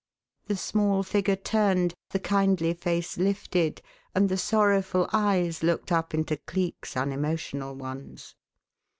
The 0.47 0.57
small 0.57 1.03
figure 1.03 1.35
turned, 1.35 1.93
the 2.09 2.17
kindly 2.19 2.73
face 2.73 3.19
lifted, 3.19 3.83
and 4.15 4.29
the 4.29 4.35
sorrowful 4.37 5.07
eyes 5.13 5.61
looked 5.61 5.91
up 5.91 6.15
into 6.15 6.37
Cleek's 6.37 6.97
unemotional 6.97 7.75
ones. 7.75 8.33